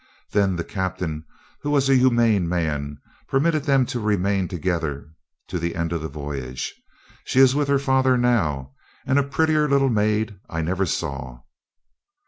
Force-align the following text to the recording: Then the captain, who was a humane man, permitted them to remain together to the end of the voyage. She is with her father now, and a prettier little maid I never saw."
Then 0.31 0.55
the 0.55 0.63
captain, 0.63 1.25
who 1.61 1.69
was 1.69 1.87
a 1.87 1.93
humane 1.93 2.49
man, 2.49 2.97
permitted 3.27 3.65
them 3.65 3.85
to 3.85 3.99
remain 3.99 4.47
together 4.47 5.13
to 5.47 5.59
the 5.59 5.75
end 5.75 5.93
of 5.93 6.01
the 6.01 6.07
voyage. 6.07 6.73
She 7.23 7.39
is 7.39 7.53
with 7.53 7.67
her 7.67 7.77
father 7.77 8.17
now, 8.17 8.73
and 9.05 9.19
a 9.19 9.23
prettier 9.23 9.69
little 9.69 9.89
maid 9.89 10.39
I 10.49 10.63
never 10.63 10.87
saw." 10.87 11.41